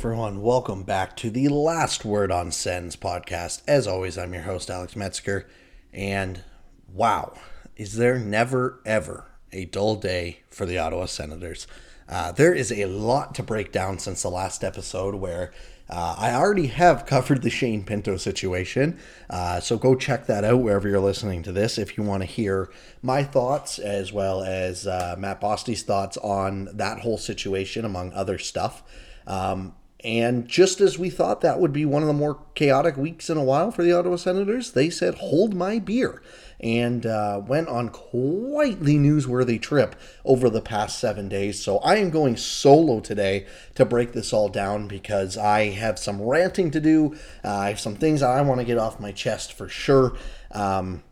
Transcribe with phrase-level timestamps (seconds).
[0.00, 3.60] Everyone, welcome back to the Last Word on Sens podcast.
[3.68, 5.46] As always, I'm your host, Alex Metzger,
[5.92, 6.42] and
[6.90, 7.34] wow,
[7.76, 11.66] is there never ever a dull day for the Ottawa Senators?
[12.08, 15.52] Uh, there is a lot to break down since the last episode where
[15.90, 20.62] uh, I already have covered the Shane Pinto situation, uh, so go check that out
[20.62, 22.72] wherever you're listening to this if you want to hear
[23.02, 28.38] my thoughts as well as uh, Matt Bosty's thoughts on that whole situation, among other
[28.38, 28.82] stuff.
[29.26, 33.28] Um, and just as we thought that would be one of the more chaotic weeks
[33.28, 36.22] in a while for the Ottawa Senators, they said, hold my beer,
[36.58, 41.62] and uh, went on quite the newsworthy trip over the past seven days.
[41.62, 46.22] So I am going solo today to break this all down because I have some
[46.22, 47.14] ranting to do.
[47.44, 50.16] Uh, I have some things I want to get off my chest for sure.
[50.52, 51.02] Um,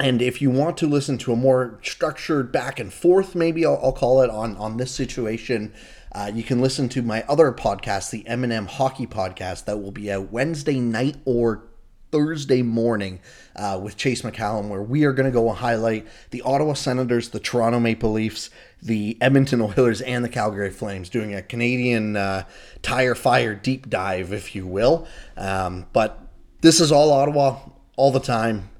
[0.00, 3.80] and if you want to listen to a more structured back and forth, maybe I'll,
[3.82, 5.72] I'll call it on on this situation.
[6.12, 10.10] Uh, you can listen to my other podcast, the M&M Hockey Podcast, that will be
[10.10, 11.64] out Wednesday night or
[12.10, 13.20] Thursday morning
[13.54, 17.28] uh, with Chase McCallum, where we are going to go and highlight the Ottawa Senators,
[17.30, 18.50] the Toronto Maple Leafs,
[18.82, 22.44] the Edmonton Oilers, and the Calgary Flames, doing a Canadian uh,
[22.82, 25.06] tire fire deep dive, if you will.
[25.36, 26.18] Um, but
[26.60, 27.58] this is all Ottawa
[27.96, 28.70] all the time.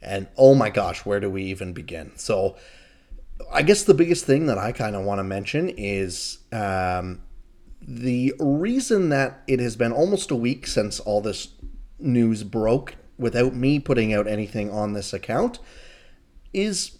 [0.00, 2.12] And oh my gosh, where do we even begin?
[2.16, 2.56] So,
[3.52, 7.22] I guess the biggest thing that I kind of want to mention is um,
[7.80, 11.48] the reason that it has been almost a week since all this
[11.98, 15.58] news broke without me putting out anything on this account
[16.52, 16.98] is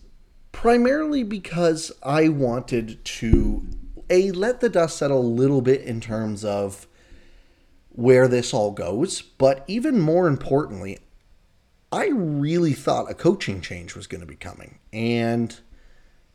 [0.52, 3.66] primarily because I wanted to
[4.10, 6.86] a let the dust settle a little bit in terms of
[7.88, 10.98] where this all goes, but even more importantly,
[11.90, 14.78] I really thought a coaching change was going to be coming.
[14.92, 15.58] And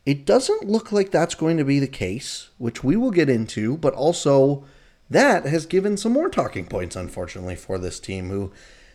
[0.08, 3.76] it doesn't look like that's going to be the case, which we will get into,
[3.76, 4.64] but also
[5.10, 8.50] that has given some more talking points, unfortunately, for this team who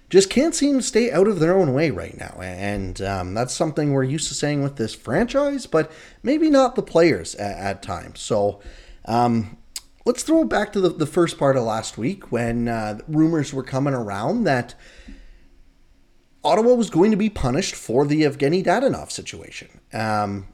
[0.10, 2.40] just can't seem to stay out of their own way right now.
[2.42, 5.92] And um, that's something we're used to saying with this franchise, but
[6.24, 8.20] maybe not the players at, at times.
[8.20, 8.60] So
[9.06, 9.60] um,
[10.08, 13.54] let's throw it back to the, the first part of last week when uh, rumors
[13.54, 14.74] were coming around that
[16.44, 19.80] Ottawa was going to be punished for the Evgeny Dadonov situation.
[19.94, 20.48] Um,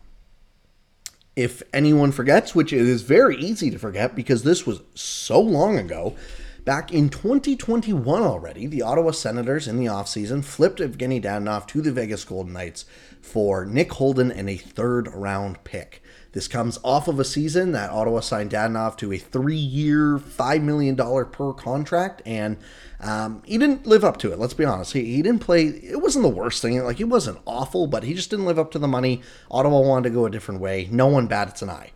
[1.39, 5.77] if anyone forgets, which it is very easy to forget because this was so long
[5.77, 6.13] ago,
[6.65, 11.93] back in 2021 already, the Ottawa Senators in the offseason flipped Evgeny Dadonov to the
[11.93, 12.83] Vegas Golden Knights
[13.21, 16.03] for Nick Holden and a third round pick.
[16.31, 20.61] This comes off of a season that Ottawa signed Dadonov to a three year, $5
[20.61, 22.57] million per contract, and
[22.99, 24.37] um, he didn't live up to it.
[24.37, 24.93] Let's be honest.
[24.93, 26.79] He, he didn't play, it wasn't the worst thing.
[26.83, 29.21] Like, it wasn't awful, but he just didn't live up to the money.
[29.49, 30.87] Ottawa wanted to go a different way.
[30.91, 31.91] No one bats an eye.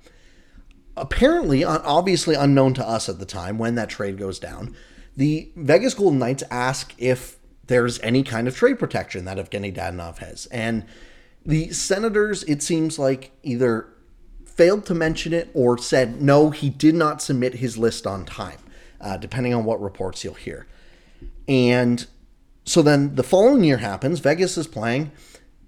[0.98, 4.76] Apparently, obviously unknown to us at the time when that trade goes down,
[5.16, 10.18] the Vegas Golden Knights ask if there's any kind of trade protection that Evgeny Dadonov
[10.18, 10.48] has.
[10.48, 10.86] And
[11.46, 13.88] the Senators, it seems like, either
[14.56, 18.60] failed to mention it or said no, he did not submit his list on time,
[19.02, 20.68] uh, depending on what reports you'll hear.
[21.48, 22.06] And
[22.66, 24.20] so then the following year happens.
[24.20, 25.12] Vegas is playing.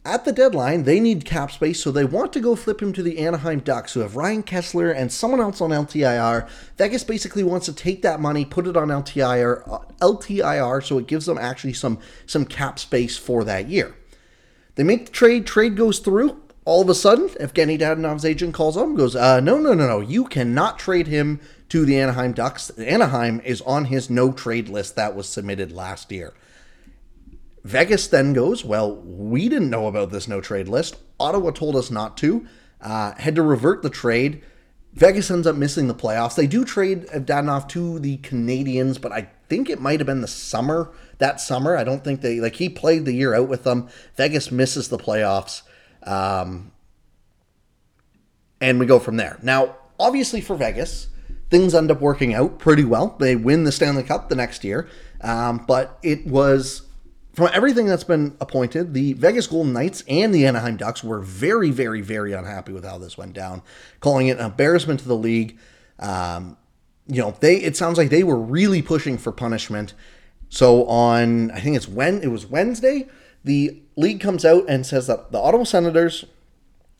[0.05, 3.01] At the deadline, they need cap space, so they want to go flip him to
[3.01, 6.47] the Anaheim Ducks, who have Ryan Kesler and someone else on LTIR.
[6.77, 11.07] Vegas basically wants to take that money, put it on LTIR, uh, LTIR, so it
[11.07, 11.97] gives them actually some
[12.27, 13.95] some cap space for that year.
[14.75, 15.47] They make the trade.
[15.47, 19.59] Trade goes through all of a sudden, Evgeny Dadonov's agent calls and goes, uh, no,
[19.59, 19.99] no, no, no.
[19.99, 21.39] You cannot trade him
[21.69, 22.71] to the Anaheim Ducks.
[22.71, 26.33] Anaheim is on his no trade list that was submitted last year.
[27.63, 30.97] Vegas then goes, well, we didn't know about this no trade list.
[31.19, 32.45] Ottawa told us not to.
[32.81, 34.43] Uh, had to revert the trade.
[34.93, 36.35] Vegas ends up missing the playoffs.
[36.35, 40.27] They do trade Dadonov to the Canadiens, but I think it might have been the
[40.27, 41.75] summer, that summer.
[41.75, 43.89] I don't think they, like, he played the year out with them.
[44.15, 45.63] Vegas misses the playoffs.
[46.05, 46.71] Um,
[48.61, 49.37] and we go from there.
[49.41, 51.07] Now, obviously, for Vegas,
[51.49, 53.15] things end up working out pretty well.
[53.19, 54.87] They win the Stanley Cup the next year.
[55.21, 56.83] Um, but it was,
[57.33, 61.71] from everything that's been appointed, the Vegas Golden Knights and the Anaheim Ducks were very,
[61.71, 63.61] very, very unhappy with how this went down,
[63.99, 65.57] calling it an embarrassment to the league.
[65.99, 66.57] Um,
[67.07, 69.93] you know, they it sounds like they were really pushing for punishment.
[70.49, 73.07] So on, I think it's when it was Wednesday,
[73.45, 76.25] the league comes out and says that the Ottawa Senators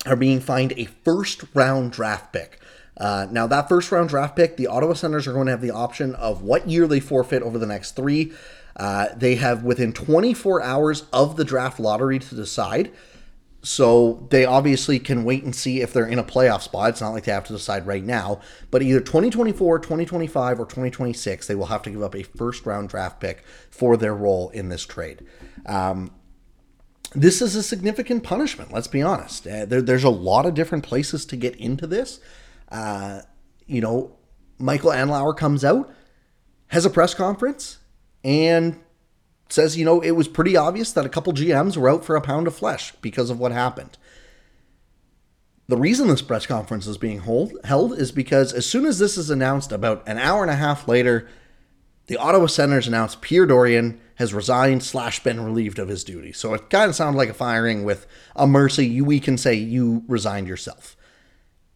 [0.06, 2.60] are being fined a first round draft pick.
[2.98, 5.72] Uh, now, that first round draft pick, the Ottawa Senators are going to have the
[5.72, 8.32] option of what year they forfeit over the next three.
[8.76, 12.92] Uh, they have within 24 hours of the draft lottery to decide.
[13.64, 16.90] So they obviously can wait and see if they're in a playoff spot.
[16.90, 18.40] It's not like they have to decide right now,
[18.70, 22.90] but either 2024, 2025, or 2026, they will have to give up a first round
[22.90, 25.26] draft pick for their role in this trade.
[25.66, 26.12] Um,
[27.16, 29.48] this is a significant punishment, let's be honest.
[29.48, 32.20] Uh, there, there's a lot of different places to get into this.
[32.70, 33.22] Uh,
[33.66, 34.16] you know,
[34.60, 35.92] Michael Andlauer comes out,
[36.68, 37.80] has a press conference,
[38.24, 38.80] and
[39.50, 42.22] says, you know, it was pretty obvious that a couple GMs were out for a
[42.22, 43.98] pound of flesh because of what happened.
[45.68, 49.18] The reason this press conference is being hold, held is because as soon as this
[49.18, 51.28] is announced, about an hour and a half later,
[52.08, 56.32] the Ottawa Senators announced Pierre Dorion has resigned slash been relieved of his duty.
[56.32, 58.86] So it kind of sounded like a firing with a mercy.
[58.86, 60.96] You, we can say you resigned yourself.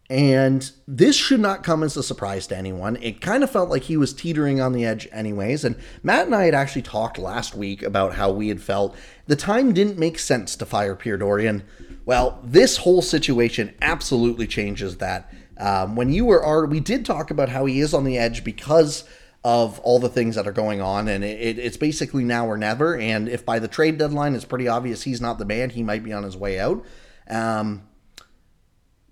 [0.09, 2.97] And this should not come as a surprise to anyone.
[3.01, 5.63] It kind of felt like he was teetering on the edge, anyways.
[5.63, 8.95] And Matt and I had actually talked last week about how we had felt
[9.27, 11.61] the time didn't make sense to fire Pierre Dorion.
[12.05, 15.31] Well, this whole situation absolutely changes that.
[15.59, 19.03] Um, when you were, we did talk about how he is on the edge because
[19.44, 22.97] of all the things that are going on, and it, it's basically now or never.
[22.97, 26.03] And if by the trade deadline it's pretty obvious he's not the man, he might
[26.03, 26.83] be on his way out.
[27.30, 27.88] Um,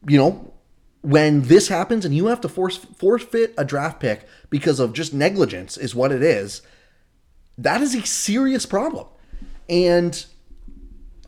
[0.08, 0.54] you know,
[1.02, 5.14] when this happens and you have to force forfeit a draft pick because of just
[5.14, 6.62] negligence is what it is
[7.58, 9.08] that is a serious problem
[9.70, 10.26] and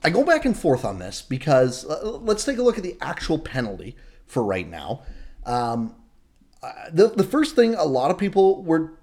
[0.04, 2.98] i go back and forth on this because uh, let's take a look at the
[3.00, 5.02] actual penalty for right now
[5.46, 5.96] um,
[6.62, 8.94] uh, the, the first thing a lot of people were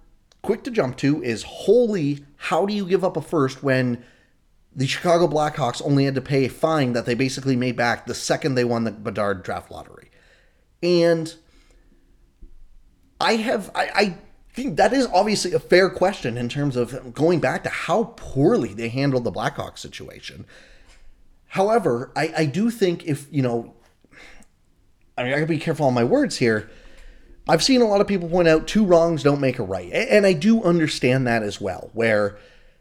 [0.43, 4.05] quick to jump to is holy how do you give up a first when
[4.75, 8.15] the chicago blackhawks only had to pay a fine that they basically made back the
[8.15, 10.11] second they won the bedard draft lottery
[10.83, 11.35] and
[13.21, 14.19] I have, I, I
[14.53, 18.75] think that is obviously a fair question in terms of going back to how poorly
[18.75, 20.47] they handled the Blackhawks situation.
[21.49, 23.75] However, I, I do think if, you know,
[25.17, 26.71] I mean, I gotta be careful on my words here.
[27.49, 29.93] I've seen a lot of people point out two wrongs don't make a right.
[29.93, 32.39] And I do understand that as well, where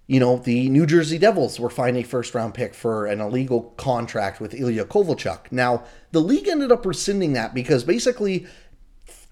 [0.07, 3.73] you know, the New Jersey Devils were fined a first round pick for an illegal
[3.75, 5.51] contract with Ilya Kovalchuk.
[5.51, 8.45] Now, the league ended up rescinding that because basically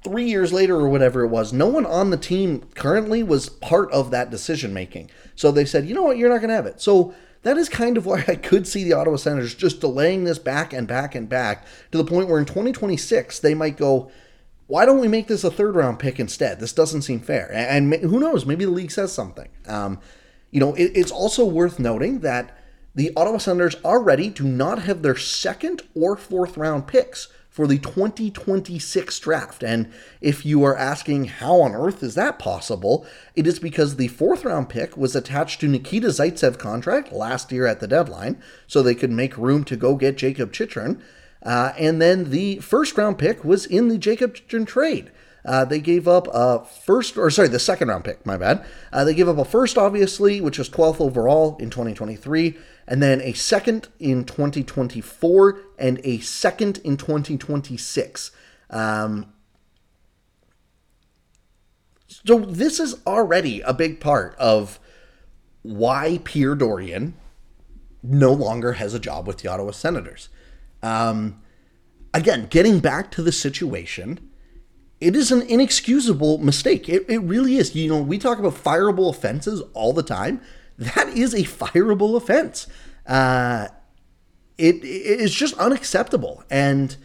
[0.03, 3.91] three years later or whatever it was, no one on the team currently was part
[3.91, 5.11] of that decision making.
[5.35, 6.81] So they said, you know what, you're not going to have it.
[6.81, 7.13] So
[7.43, 10.73] that is kind of why I could see the Ottawa Senators just delaying this back
[10.73, 14.11] and back and back to the point where in 2026 they might go,
[14.73, 16.59] why don't we make this a third round pick instead?
[16.59, 17.47] This doesn't seem fair.
[17.53, 19.49] And who knows, maybe the league says something.
[19.67, 19.99] Um,
[20.49, 22.57] you know, it, it's also worth noting that
[22.95, 27.77] the Ottawa Senators already do not have their second or fourth round picks for the
[27.77, 29.63] 2026 draft.
[29.63, 33.05] And if you are asking how on earth is that possible,
[33.35, 37.67] it is because the fourth round pick was attached to Nikita Zaitsev contract last year
[37.67, 40.99] at the deadline, so they could make room to go get Jacob Chychrun.
[41.43, 45.11] Uh, and then the first round pick was in the Chychrun trade.
[45.45, 48.65] Uh, they gave up a first, or sorry, the second round pick, my bad.
[48.93, 52.57] Uh, they gave up a first, obviously, which was 12th overall in 2023,
[52.87, 58.31] and then a second in 2024, and a second in 2026.
[58.69, 59.33] Um,
[62.07, 64.79] so this is already a big part of
[65.61, 67.13] why Pierre Dorion
[68.01, 70.29] no longer has a job with the Ottawa Senators.
[70.83, 71.41] Um,
[72.13, 74.29] again, getting back to the situation
[75.03, 76.87] it is an inexcusable mistake.
[76.87, 77.75] It, it really is.
[77.75, 80.41] You know, we talk about fireable offenses all the time.
[80.77, 82.67] That is a fireable offense.
[83.05, 83.67] Uh,
[84.57, 86.43] it, is just unacceptable.
[86.49, 86.95] And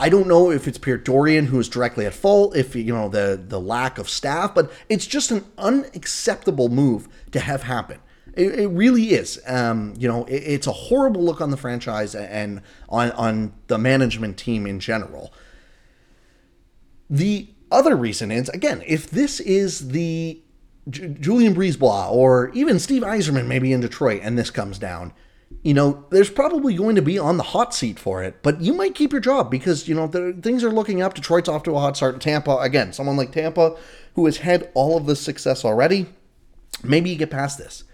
[0.00, 3.08] I don't know if it's Pierre Dorion who is directly at fault, if you know
[3.08, 8.00] the the lack of staff, but it's just an unacceptable move to have happen.
[8.36, 9.40] It, it really is.
[9.46, 13.78] Um, you know, it, it's a horrible look on the franchise and on on the
[13.78, 15.32] management team in general.
[17.08, 20.40] The other reason is, again, if this is the
[20.88, 25.12] J- Julien BriseBois or even Steve Yzerman maybe in Detroit and this comes down,
[25.62, 28.72] you know, there's probably going to be on the hot seat for it, but you
[28.72, 31.14] might keep your job because, you know, things are looking up.
[31.14, 32.20] Detroit's off to a hot start.
[32.20, 33.76] Tampa, again, someone like Tampa
[34.14, 36.06] who has had all of this success already,
[36.82, 37.84] maybe you get past this.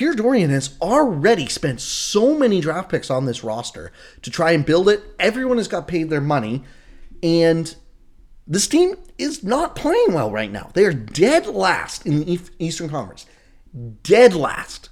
[0.00, 3.92] Pierre Dorion has already spent so many draft picks on this roster
[4.22, 5.02] to try and build it.
[5.18, 6.64] Everyone has got paid their money.
[7.22, 7.74] And
[8.46, 10.70] this team is not playing well right now.
[10.72, 13.26] They are dead last in the Eastern Conference.
[14.02, 14.88] Dead last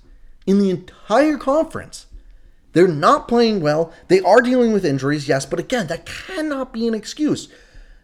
[0.46, 2.04] in the entire conference.
[2.74, 3.94] They're not playing well.
[4.08, 7.48] They are dealing with injuries, yes, but again, that cannot be an excuse.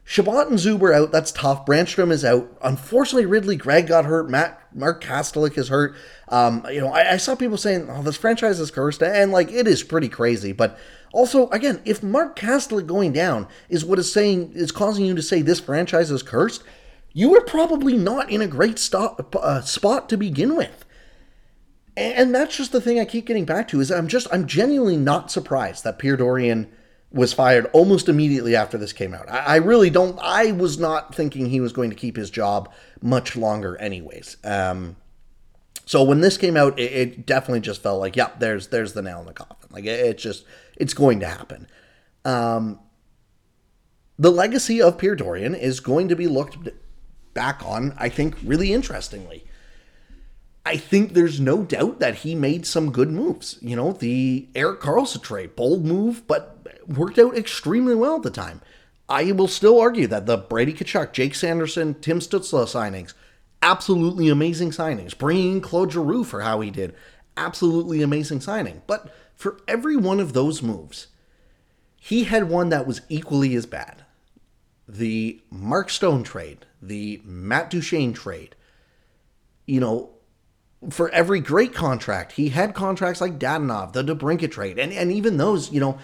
[0.05, 1.13] Chabot and Zuber out.
[1.13, 1.65] That's tough.
[1.65, 2.51] Brannstrom is out.
[2.63, 4.29] Unfortunately, Ridley Greig got hurt.
[4.29, 5.95] Matt Mark Kastelic is hurt.
[6.29, 9.51] Um, you know, I, I, saw people saying, "Oh, this franchise is cursed," and like
[9.51, 10.53] it is pretty crazy.
[10.53, 10.79] But
[11.13, 15.23] also, again, if Mark Kastelic going down is what is saying is causing you to
[15.23, 16.65] say this franchise is cursed,
[17.13, 20.85] you were probably not in a great stop, uh, spot to begin with.
[21.97, 24.97] And that's just the thing I keep getting back to is I'm just I'm genuinely
[24.97, 26.67] not surprised that Pierre Dorion
[27.15, 29.31] was fired almost immediately after this came out.
[29.31, 30.19] I, really don't.
[30.21, 34.37] I was not thinking he was going to keep his job much longer, anyways.
[34.43, 34.97] Um,
[35.87, 39.03] so when this came out, it, it, definitely just felt like, yep, there's there's the
[39.03, 39.69] nail in the coffin.
[39.71, 40.45] Like it, it's just
[40.77, 41.69] it's going to happen.
[42.25, 42.81] Um,
[44.19, 46.69] the legacy of Pierre Dorion is going to be looked
[47.33, 49.45] back on, I think, really interestingly.
[50.67, 53.59] I think there's no doubt that he made some good moves.
[53.61, 58.31] You know, the Erik Karlsson trade, bold move, but worked out extremely well at the
[58.31, 58.63] time.
[59.09, 63.13] I will still argue that the Brady Tkachuk, Jake Sanderson, Tim Stützle signings,
[63.61, 65.17] absolutely amazing signings.
[65.17, 66.95] Bringing Claude Giroux for how he did,
[67.37, 68.81] absolutely amazing signing.
[68.87, 71.09] But for every one of those moves,
[72.01, 74.05] he had one that was equally as bad.
[74.89, 78.55] The Mark Stone trade, the Matt Duchene trade,
[79.67, 80.14] you know,
[80.91, 85.37] for every great contract, he had contracts like Dadonov, the DeBrincat trade, and, and even
[85.37, 85.99] those, you know,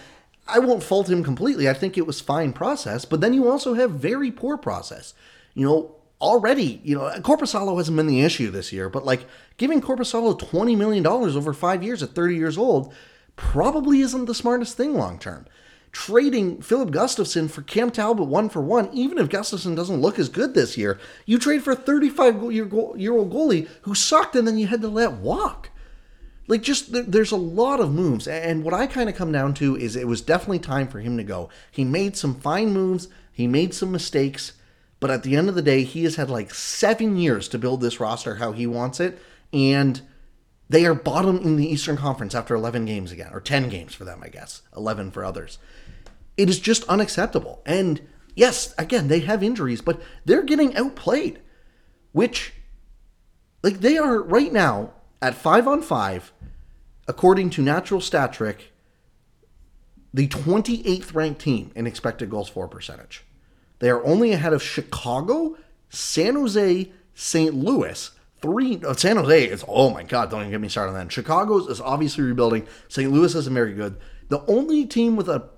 [0.47, 1.69] I won't fault him completely.
[1.69, 5.15] I think it was fine process, but then you also have very poor process.
[5.55, 9.81] You know, already, you know, Korpisalo hasn't been the issue this year, but like giving
[9.81, 12.93] Korpisalo $20 million over five years at 30 years old
[13.37, 15.47] probably isn't the smartest thing long term.
[15.93, 20.29] Trading Filip Gustavsson for Cam Talbot one for one, even if Gustavsson doesn't look as
[20.29, 22.69] good this year, you trade for a 35 year
[23.13, 25.71] old goalie who sucked and then you had to let walk.
[26.47, 28.27] Like, just there's a lot of moves.
[28.27, 31.17] And what I kind of come down to is it was definitely time for him
[31.17, 31.49] to go.
[31.71, 34.55] He made some fine moves, he made some mistakes,
[34.99, 37.81] but at the end of the day, he has had like seven years to build
[37.81, 39.21] this roster how he wants it.
[39.53, 40.03] And
[40.69, 44.05] they are bottom in the Eastern Conference after 11 games again, or 10 games for
[44.05, 45.59] them, I guess, 11 for others.
[46.37, 47.63] It is just unacceptable.
[47.67, 48.01] And
[48.35, 51.41] yes, again, they have injuries, but they're getting outplayed,
[52.13, 52.53] which,
[53.63, 56.33] like, they are right now at five on five
[57.11, 58.73] according to Natural Stat Trick,
[60.15, 63.25] the 28th ranked team in expected goals for percentage.
[63.81, 65.57] They are only ahead of Chicago,
[65.89, 67.55] San Jose, St.
[67.55, 68.13] Louis.
[68.41, 71.13] Three uh, San Jose is oh my god, don't even get me started on that.
[71.13, 72.67] Chicago's is obviously rebuilding.
[72.89, 73.11] St.
[73.11, 73.97] Louis isn't very good.
[74.29, 75.51] The only team with a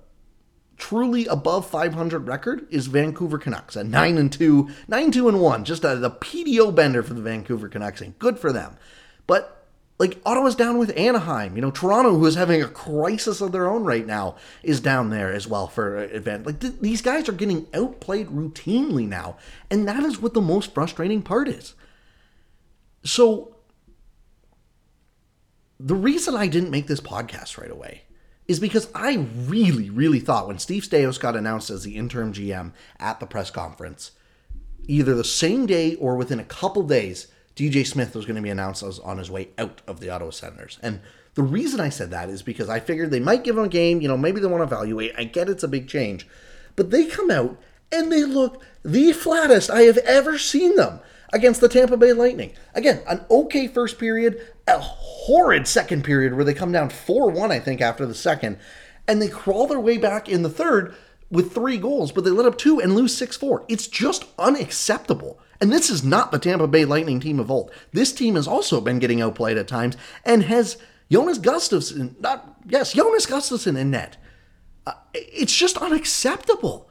[0.77, 5.65] truly above 500 record is Vancouver Canucks at 9 and 2, 9 2 and 1.
[5.65, 8.77] Just a, the PDO bender for the Vancouver Canucks and good for them.
[9.27, 9.63] But
[9.99, 11.55] like Ottawa's down with Anaheim.
[11.55, 15.09] You know, Toronto, who is having a crisis of their own right now, is down
[15.09, 16.45] there as well for uh, event.
[16.45, 19.37] Like th- these guys are getting outplayed routinely now,
[19.69, 21.75] and that is what the most frustrating part is.
[23.05, 23.55] So,
[25.79, 28.03] the reason I didn't make this podcast right away
[28.47, 32.73] is because I really, really thought when Steve Staios got announced as the interim GM
[32.99, 34.11] at the press conference,
[34.87, 38.49] either the same day or within a couple days DJ Smith was going to be
[38.49, 40.79] announced as on his way out of the Ottawa Senators.
[40.81, 40.99] And
[41.35, 44.01] the reason I said that is because I figured they might give him a game,
[44.01, 45.13] you know, maybe they want to evaluate.
[45.17, 46.27] I get it's a big change.
[46.75, 47.59] But they come out
[47.91, 50.99] and they look the flattest I have ever seen them
[51.33, 52.53] against the Tampa Bay Lightning.
[52.73, 57.51] Again, an okay first period, a horrid second period where they come down 4 1,
[57.51, 58.57] I think, after the second,
[59.07, 60.95] and they crawl their way back in the third
[61.29, 63.65] with three goals, but they let up two and lose 6 4.
[63.67, 65.39] It's just unacceptable.
[65.59, 67.71] And this is not the Tampa Bay Lightning team of old.
[67.91, 70.77] This team has also been getting outplayed at times and has
[71.11, 74.17] Jonas Gustavsson, not, yes, Jonas Gustavsson in net.
[74.85, 76.89] Uh, it's just unacceptable.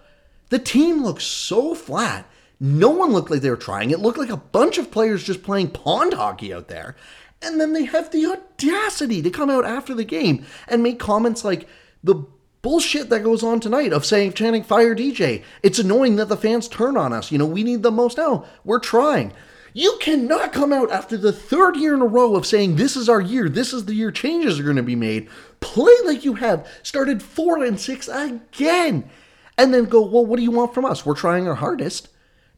[0.49, 2.27] The team looks so flat.
[2.65, 3.91] No one looked like they were trying.
[3.91, 6.95] It looked like a bunch of players just playing pond hockey out there.
[7.43, 11.45] And then they have the audacity to come out after the game and make comments
[11.45, 11.69] like,
[12.05, 12.25] the
[12.63, 15.43] bullshit that goes on tonight of saying chanting fire DJ.
[15.63, 17.33] It's annoying that the fans turn on us.
[17.33, 18.45] You know, we need the most now.
[18.65, 19.33] We're trying.
[19.75, 23.09] You cannot come out after the third year in a row of saying this is
[23.09, 25.29] our year, this is the year changes are going to be made.
[25.61, 29.11] Play like you have started four and six again,
[29.57, 31.07] and then go, well, what do you want from us?
[31.07, 32.09] We're trying our hardest.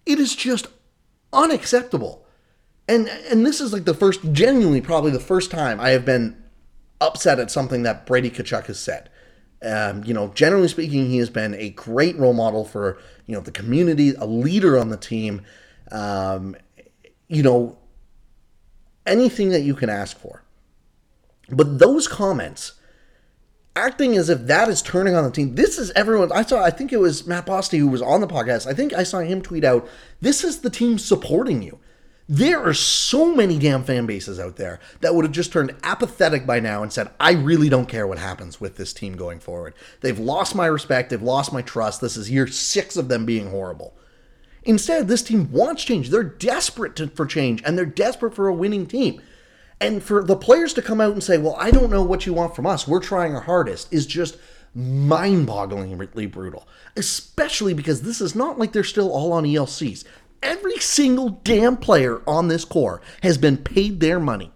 [0.06, 0.66] It is just
[1.32, 2.26] unacceptable.
[2.86, 6.42] And and this is like the first, genuinely probably the first time I have been
[7.00, 9.10] upset at something that Brady Tkachuk has said.
[9.62, 13.40] Um, you know, generally speaking, he has been a great role model for you know
[13.40, 15.42] the community, a leader on the team.
[15.90, 16.56] Um,
[17.28, 17.78] you know,
[19.06, 20.42] anything that you can ask for.
[21.48, 22.72] But those comments
[23.76, 25.54] acting as if that is turning on the team.
[25.54, 26.30] This is everyone.
[26.32, 26.62] I saw.
[26.62, 28.66] I think it was Matt Bosty who was on the podcast.
[28.66, 29.88] I think I saw him tweet out,
[30.20, 31.78] "This is the team supporting you."
[32.26, 36.46] There are so many damn fan bases out there that would have just turned apathetic
[36.46, 39.74] by now and said, I really don't care what happens with this team going forward.
[40.00, 42.00] They've lost my respect, they've lost my trust.
[42.00, 43.92] This is year six of them being horrible.
[44.62, 46.08] Instead, this team wants change.
[46.08, 49.20] They're desperate to, for change and they're desperate for a winning team.
[49.84, 52.32] And for the players to come out and say, Well, I don't know what you
[52.32, 54.38] want from us, we're trying our hardest, is just
[54.74, 56.66] mind bogglingly brutal.
[56.96, 60.04] Especially because this is not like they're still all on ELCs.
[60.42, 64.52] Every single damn player on this core has been paid their money.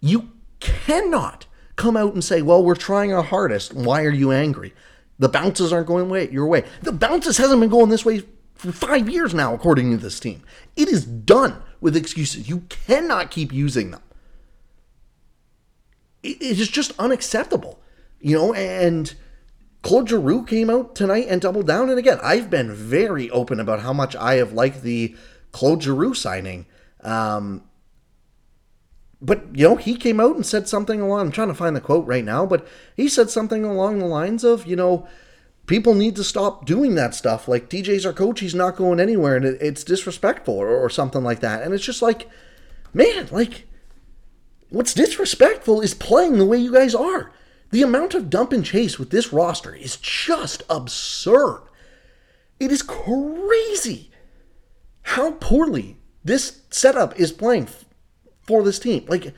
[0.00, 3.72] You cannot come out and say, well, we're trying our hardest.
[3.72, 4.74] Why are you angry?
[5.18, 6.64] The bounces aren't going way, your way.
[6.82, 8.24] The bounces hasn't been going this way
[8.60, 10.42] for five years now, according to this team.
[10.76, 12.48] It is done with excuses.
[12.48, 14.02] You cannot keep using them.
[16.22, 17.80] It is just unacceptable,
[18.20, 19.14] you know, and
[19.82, 21.88] Claude Giroux came out tonight and doubled down.
[21.88, 25.16] And again, I've been very open about how much I have liked the
[25.52, 26.66] Claude Giroux signing.
[27.02, 27.62] Um,
[29.22, 31.20] but you know, he came out and said something along.
[31.20, 34.44] I'm trying to find the quote right now, but he said something along the lines
[34.44, 35.08] of, you know,
[35.70, 37.46] people need to stop doing that stuff.
[37.46, 41.38] Like DJ's our coach, he's not going anywhere, and it's disrespectful or, or something like
[41.40, 41.62] that.
[41.62, 42.28] And it's just like,
[42.92, 43.68] man, like,
[44.70, 47.30] what's disrespectful is playing the way you guys are.
[47.70, 51.62] The amount of dump and chase with this roster is just absurd.
[52.58, 54.10] It is crazy
[55.02, 57.68] how poorly this setup is playing
[58.42, 59.04] for this team.
[59.06, 59.32] Like,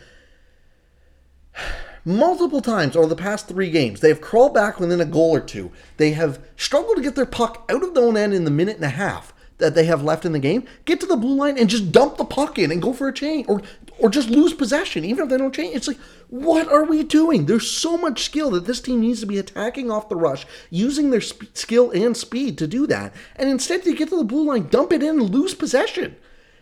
[2.05, 5.41] multiple times over the past three games, they have crawled back within a goal or
[5.41, 5.71] two.
[5.97, 8.77] They have struggled to get their puck out of their own end in the minute
[8.77, 11.57] and a half that they have left in the game, get to the blue line
[11.57, 13.63] and just dump the puck in and go for a change or
[13.99, 15.77] or just lose possession, even if they don't change.
[15.77, 17.47] It's like, what are we doing?
[17.47, 21.11] There's so much skill that this team needs to be attacking off the rush, using
[21.11, 23.15] their sp- skill and speed to do that.
[23.37, 26.17] And instead, they get to the blue line, dump it in, and lose possession.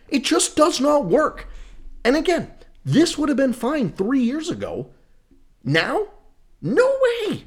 [0.07, 1.47] It just does not work.
[2.05, 2.51] And again,
[2.85, 4.91] this would have been fine three years ago.
[5.63, 6.07] Now,
[6.61, 7.45] no way.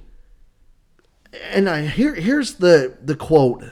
[1.50, 3.64] And I here here's the the quote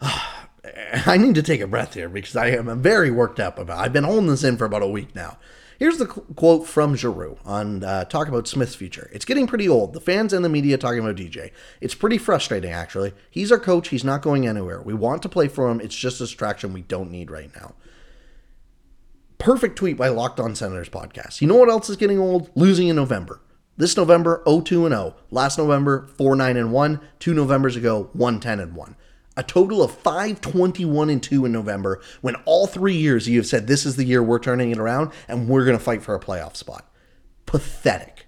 [0.02, 3.78] I need to take a breath here because I am very worked up about.
[3.78, 5.38] I've been holding this in for about a week now.
[5.78, 9.10] Here's the quote from Giroux on uh, talk about Smith's future.
[9.12, 9.92] It's getting pretty old.
[9.92, 11.50] The fans and the media talking about DJ.
[11.82, 13.12] It's pretty frustrating, actually.
[13.30, 13.88] He's our coach.
[13.88, 14.80] He's not going anywhere.
[14.80, 15.80] We want to play for him.
[15.80, 17.74] It's just a distraction we don't need right now.
[19.38, 21.40] Perfect tweet by Locked On Senators podcast.
[21.40, 22.50] You know what else is getting old?
[22.54, 23.40] Losing in November.
[23.76, 25.14] This November, 0-2 and 0.
[25.30, 27.00] Last November, 4-9 and 1.
[27.18, 28.96] Two Novembers ago, 1-10 and 1
[29.36, 33.66] a total of 521 and 2 in November when all three years you have said
[33.66, 36.20] this is the year we're turning it around and we're going to fight for a
[36.20, 36.90] playoff spot.
[37.44, 38.26] Pathetic.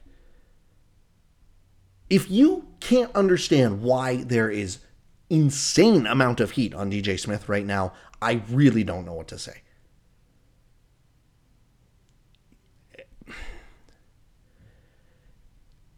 [2.11, 4.79] If you can't understand why there is
[5.31, 9.39] insane amount of heat on DJ Smith right now, I really don't know what to
[9.39, 9.63] say.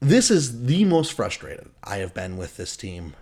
[0.00, 3.14] This is the most frustrated I have been with this team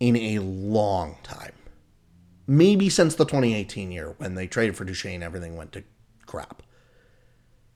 [0.00, 1.52] in a long time.
[2.46, 5.84] Maybe since the 2018 year when they traded for Duchene, everything went to
[6.26, 6.62] crap.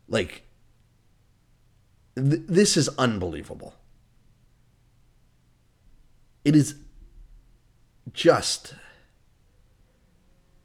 [0.08, 0.42] Like,
[2.16, 3.74] th- this is unbelievable.
[6.44, 6.76] It is
[8.12, 8.74] just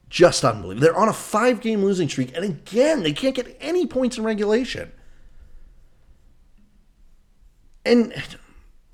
[0.10, 0.82] just unbelievable.
[0.82, 4.24] They're on a five game losing streak, and again, they can't get any points in
[4.24, 4.91] regulation.
[7.86, 8.13] And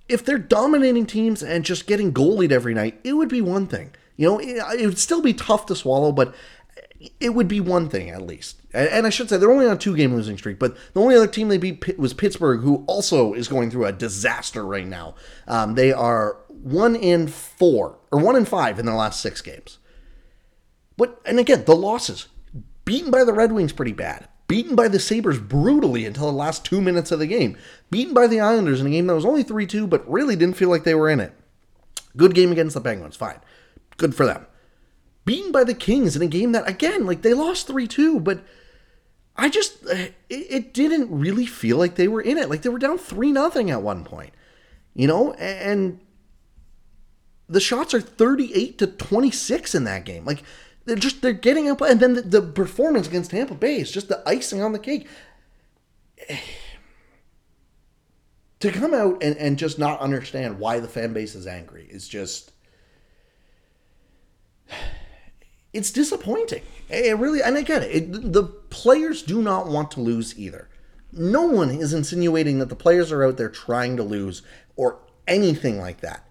[0.07, 3.91] if they're dominating teams and just getting goalied every night, it would be one thing.
[4.15, 6.33] You know, it, it would still be tough to swallow, but
[7.19, 8.61] it would be one thing at least.
[8.73, 11.27] And, I should say they're only on a two-game losing streak, but the only other
[11.27, 15.15] team they beat was Pittsburgh, who also is going through a disaster right now.
[15.47, 19.79] Um, they are one in four or one in five in their last six games.
[20.95, 22.27] But and again, the losses
[22.85, 26.65] beaten by the Red Wings pretty bad beaten by the Sabres brutally until the last
[26.65, 27.57] two minutes of the game,
[27.91, 30.57] beaten by the Islanders in a game that was only 3 2, but really didn't
[30.57, 31.33] feel like they were in it.
[32.15, 33.39] Good game against the Penguins, fine.
[33.97, 34.45] Good for them.
[35.25, 38.43] Beaten by the Kings in a game that, again, like they lost 3 2, but
[39.35, 42.49] I just, eh, it, it, didn't really feel like they were in it.
[42.49, 44.33] Like they were down 3 nothing at one point,
[44.95, 45.99] you know, and
[47.49, 50.25] the shots are 38 to 26 in that game.
[50.25, 50.43] Like,
[50.87, 54.07] they're just they're getting up, and then the, the performance against Tampa Bay is just
[54.07, 55.05] the icing on the cake.
[58.59, 62.07] to come out and, and just not understand why the fan base is angry is
[62.07, 62.53] just
[65.73, 66.63] it's disappointing.
[66.89, 67.91] It really, and I get it.
[67.93, 68.33] it.
[68.33, 70.69] The players do not want to lose either.
[71.11, 74.41] No one is insinuating that the players are out there trying to lose
[74.77, 76.25] or anything like that.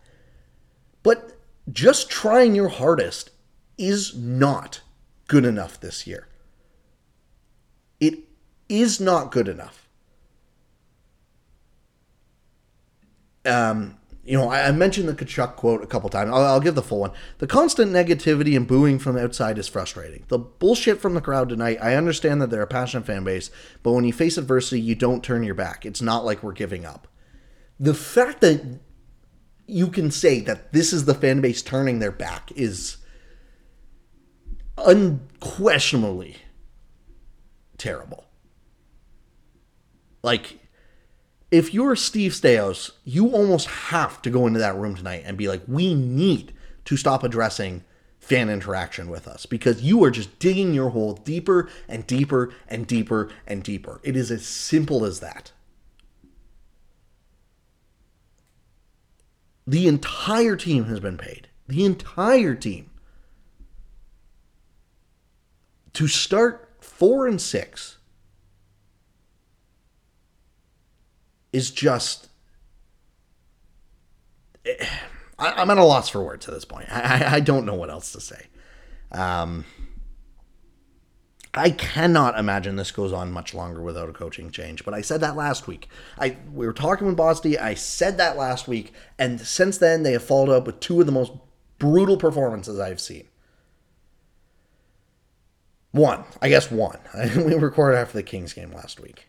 [1.02, 1.38] But
[1.70, 3.30] just trying your hardest
[3.78, 4.80] is not
[5.28, 6.28] good enough this year.
[8.00, 8.18] It
[8.68, 9.88] is not good enough.
[13.44, 16.32] Um, you know, I, mentioned the Tkachuk quote a couple times.
[16.32, 17.12] I'll, I'll, give the full one.
[17.38, 20.24] The constant negativity and booing from outside is frustrating.
[20.26, 23.50] The bullshit from the crowd tonight, I understand that they're a passionate fan base,
[23.84, 25.86] but when you face adversity, you don't turn your back.
[25.86, 27.06] It's not like we're giving up.
[27.78, 28.80] The fact that
[29.66, 32.96] you can say that this is the fan base turning their back is
[34.78, 36.36] unquestionably
[37.78, 38.24] terrible.
[40.22, 40.58] Like,
[41.50, 45.48] if you're Steve Staios, you almost have to go into that room tonight and be
[45.48, 46.52] like, we need
[46.84, 47.84] to stop addressing
[48.18, 52.86] fan interaction with us because you are just digging your hole deeper and deeper and
[52.86, 54.00] deeper and deeper.
[54.02, 55.52] It is as simple as that.
[59.64, 61.48] The entire team has been paid.
[61.68, 62.90] The entire team.
[65.96, 67.96] To start four and six
[71.54, 72.28] is just.
[75.38, 76.92] I, am at a loss for words at this point.
[76.92, 78.44] I, I don't know what else to say.
[79.10, 79.64] Um,
[81.54, 84.84] I cannot imagine this goes on much longer without a coaching change.
[84.84, 85.88] But I said that last week.
[86.18, 87.58] I we were talking with Bosty.
[87.58, 91.06] I said that last week, and since then they have followed up with two of
[91.06, 91.32] the most
[91.78, 93.28] brutal performances I've seen.
[95.96, 96.98] One, I guess one.
[97.36, 99.26] we recorded after the Kings game last week.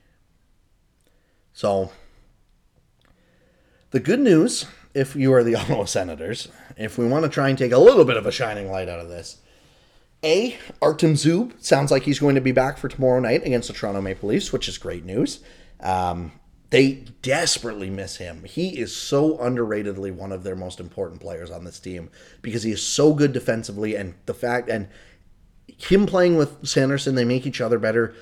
[1.54, 1.92] So
[3.92, 7.58] the good news, if you are the Ottawa Senators, if we want to try and
[7.58, 9.38] take a little bit of a shining light out of this
[10.24, 13.74] a, Artem Zub sounds like he's going to be back for tomorrow night against the
[13.74, 15.40] Toronto Maple Leafs, which is great news.
[15.80, 16.32] Um,
[16.70, 18.44] they desperately miss him.
[18.44, 22.10] He is so underratedly one of their most important players on this team
[22.42, 24.90] because he is so good defensively, and the fact and
[25.68, 28.16] him playing with Sanderson, they make each other better.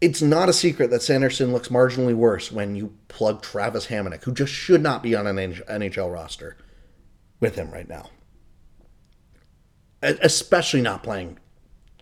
[0.00, 4.32] It's not a secret that Sanderson looks marginally worse when you plug Travis Hamonic, who
[4.32, 6.56] just should not be on an NHL roster,
[7.38, 8.10] with him right now
[10.02, 11.38] especially not playing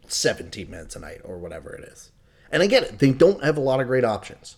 [0.09, 2.11] 17 minutes a night or whatever it is.
[2.51, 4.57] And I get it, they don't have a lot of great options.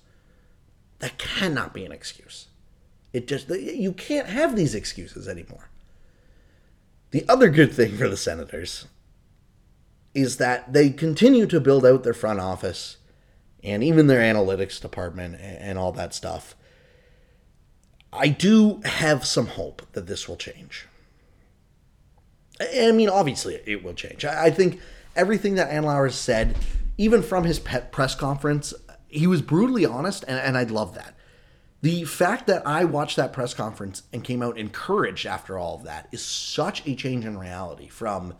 [1.00, 2.46] That cannot be an excuse.
[3.12, 5.68] It just, you can't have these excuses anymore.
[7.10, 8.86] The other good thing for the Senators
[10.14, 12.98] is that they continue to build out their front office
[13.62, 16.54] and even their analytics department and all that stuff.
[18.12, 20.86] I do have some hope that this will change.
[22.60, 24.24] I mean, obviously, it will change.
[24.24, 24.80] I think
[25.16, 26.56] everything that Andlauer said,
[26.98, 28.74] even from his press conference,
[29.08, 31.14] he was brutally honest, and, and I love that.
[31.80, 35.84] The fact that I watched that press conference and came out encouraged after all of
[35.84, 38.34] that is such a change in reality from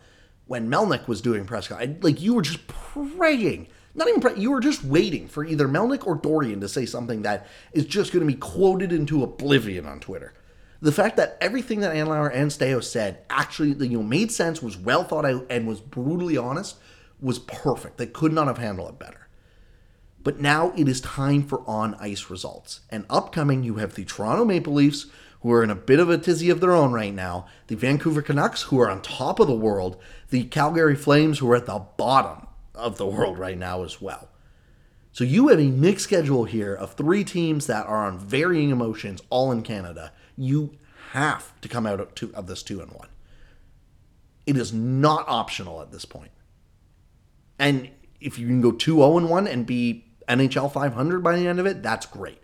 [0.45, 2.03] when Melnyk was doing press conference.
[2.03, 6.05] Like you were just praying, not even praying, you were just waiting for either Melnyk
[6.05, 9.99] or Dorion to say something that is just going to be quoted into oblivion on
[9.99, 10.33] Twitter
[10.83, 14.77] the fact that everything that Andlauer and Staios said actually you know made sense, was
[14.77, 16.75] well thought out, and was brutally honest
[17.21, 17.97] was perfect.
[17.97, 19.29] They could not have handled it better.
[20.21, 22.81] But now it is time for on ice results.
[22.89, 25.05] And upcoming, you have the Toronto Maple Leafs,
[25.43, 28.21] who are in a bit of a tizzy of their own right now, the Vancouver
[28.21, 29.97] Canucks, who are on top of the world,
[30.29, 34.29] the Calgary Flames, who are at the bottom of the world right now as well.
[35.11, 39.21] So you have a mixed schedule here of three teams that are on varying emotions,
[39.29, 40.13] all in Canada.
[40.37, 40.77] You
[41.11, 43.09] have to come out of, two, of this two and one.
[44.45, 46.31] It is not optional at this point.
[47.59, 51.59] And if you can go 2 0 1 and be NHL 500 by the end
[51.59, 52.39] of it, that's great.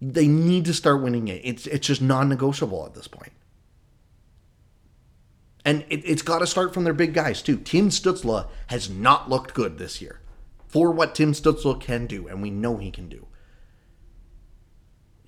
[0.00, 1.42] They need to start winning it.
[1.44, 3.32] It's, it's just non negotiable at this point.
[5.64, 7.58] And it, has got to start from their big guys, too.
[7.58, 10.20] Tim Stützle has not looked good this year
[10.66, 13.26] for what Tim Stützle can do, and we know he can do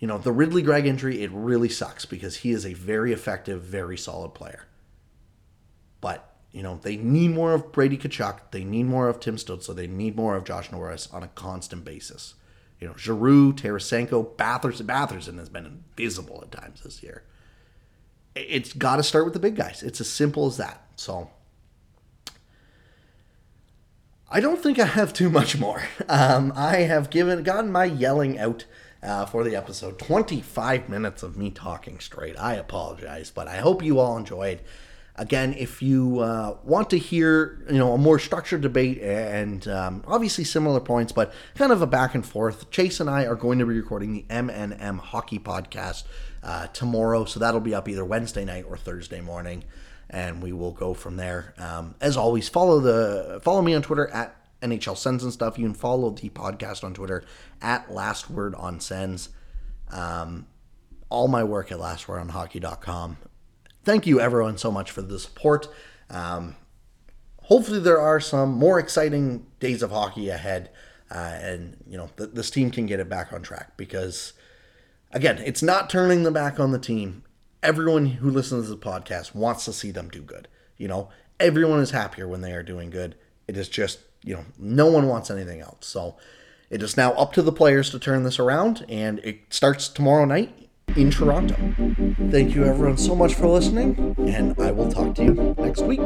[0.03, 3.63] you know, the Ridley Greig injury, it really sucks because he is a very effective,
[3.63, 4.65] very solid player.
[6.01, 8.51] But, you know, they need more of Brady Tkachuk.
[8.51, 9.77] They need more of Tim Stützle.
[9.77, 12.35] They need more of Josh Norris on a constant basis.
[12.83, 14.87] You know, Giroux, Tarasenko, Batherson.
[14.87, 17.23] Batherson has been invisible at times this year.
[18.35, 19.85] It's got to start with the big guys.
[19.85, 20.85] It's as simple as that.
[20.97, 21.31] So,
[24.29, 25.85] I don't think I have too much more.
[26.09, 28.65] Um, I have given gotten my yelling out
[29.01, 30.01] uh, for the episode.
[30.01, 32.37] 25 minutes of me talking straight.
[32.37, 34.61] I apologize, but I hope you all enjoyed.
[35.17, 40.03] Again, if you uh, want to hear, you know, a more structured debate and um,
[40.07, 43.59] obviously similar points, but kind of a back and forth, Chase and I are going
[43.59, 46.05] to be recording the MNM Hockey Podcast
[46.43, 49.65] uh, tomorrow, so that'll be up either Wednesday night or Thursday morning,
[50.09, 51.53] and we will go from there.
[51.59, 55.59] Um, as always, follow the follow me on Twitter at NHL Sens and stuff.
[55.59, 57.23] You can follow the podcast on Twitter
[57.61, 59.29] at Last Word on Sens.
[59.91, 60.47] Um,
[61.11, 63.19] all my work at lastwordonhockey.com
[63.85, 65.69] thank you everyone so much for the support.
[66.11, 66.57] Um,
[67.43, 70.71] hopefully, there are some more exciting days of hockey ahead,
[71.11, 74.33] uh, and you know th- this team can get it back on track because,
[75.11, 77.25] again, it's not turning the back on the team.
[77.63, 80.49] Everyone who listens to the podcast wants to see them do good.
[80.77, 83.15] You know, everyone is happier when they are doing good.
[83.47, 85.87] It is just you know no one wants anything else.
[85.87, 86.17] So.
[86.71, 90.25] It is now up to the players to turn this around, and it starts tomorrow
[90.25, 91.57] night in Toronto.
[92.31, 96.01] Thank you, everyone, so much for listening, and I will talk to you next week.